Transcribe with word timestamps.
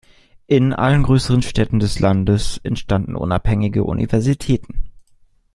In 0.47 0.73
allen 0.73 1.03
größeren 1.03 1.43
Städten 1.43 1.77
des 1.77 1.99
Landes 1.99 2.59
entstanden 2.63 3.15
unabhängige 3.15 3.83
Universitäten. 3.83 4.89